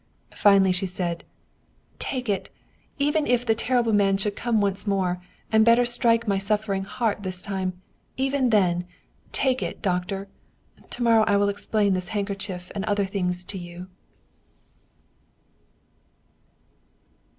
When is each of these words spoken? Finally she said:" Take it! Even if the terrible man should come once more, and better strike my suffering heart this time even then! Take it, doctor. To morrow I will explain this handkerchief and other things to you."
Finally 0.35 0.71
she 0.71 0.87
said:" 0.87 1.23
Take 2.09 2.27
it! 2.27 2.49
Even 2.97 3.27
if 3.27 3.45
the 3.45 3.53
terrible 3.53 3.93
man 3.93 4.17
should 4.17 4.35
come 4.35 4.59
once 4.59 4.87
more, 4.87 5.21
and 5.51 5.63
better 5.63 5.85
strike 5.85 6.27
my 6.27 6.39
suffering 6.39 6.83
heart 6.85 7.21
this 7.21 7.39
time 7.39 7.79
even 8.17 8.49
then! 8.49 8.85
Take 9.31 9.61
it, 9.61 9.79
doctor. 9.83 10.27
To 10.89 11.03
morrow 11.03 11.23
I 11.27 11.37
will 11.37 11.49
explain 11.49 11.93
this 11.93 12.07
handkerchief 12.07 12.71
and 12.73 12.83
other 12.85 13.05
things 13.05 13.43
to 13.43 13.59
you." 13.59 13.89